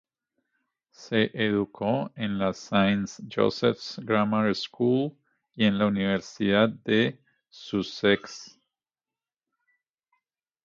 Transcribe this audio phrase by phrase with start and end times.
[0.91, 5.15] Se educó en la St Joseph's Grammar School
[5.55, 8.59] y en la Universidad de Sussex.